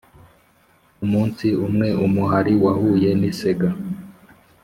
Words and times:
umunsi 1.03 1.47
umwe, 1.65 1.87
umuhari 2.05 2.53
wahuye 2.63 3.09
n'isega, 3.19 3.69